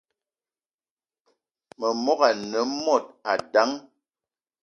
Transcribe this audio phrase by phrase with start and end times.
[1.79, 3.03] Memogo ane mod
[3.51, 3.73] dang